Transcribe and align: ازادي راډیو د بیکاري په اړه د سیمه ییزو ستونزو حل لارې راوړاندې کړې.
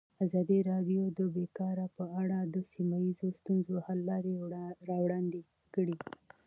ازادي 0.25 0.59
راډیو 0.71 1.03
د 1.19 1.19
بیکاري 1.35 1.85
په 1.97 2.03
اړه 2.21 2.37
د 2.53 2.55
سیمه 2.71 2.97
ییزو 3.05 3.27
ستونزو 3.39 3.75
حل 3.85 3.99
لارې 4.09 4.33
راوړاندې 4.89 5.41
کړې. 5.73 5.95